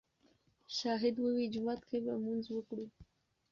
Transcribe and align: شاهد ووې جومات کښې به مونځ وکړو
شاهد 0.77 1.15
ووې 1.19 1.45
جومات 1.53 1.81
کښې 1.87 1.99
به 2.05 2.13
مونځ 2.23 2.45
وکړو 2.51 2.85